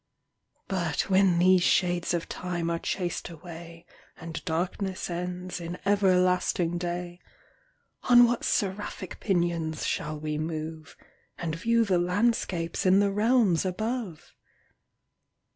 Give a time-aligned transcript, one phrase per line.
[0.67, 3.85] But when these shades of time are chas'd away,
[4.17, 7.19] And darkness ends in everlasting day,
[8.09, 10.97] On what seraphic pinions shall we move,
[11.37, 14.33] And view the landscapes in the realms above?